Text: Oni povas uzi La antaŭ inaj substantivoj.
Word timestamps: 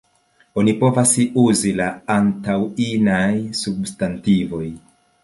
Oni 0.59 0.71
povas 0.77 1.11
uzi 1.41 1.73
La 1.81 1.89
antaŭ 2.13 2.55
inaj 2.87 3.29
substantivoj. 3.61 4.65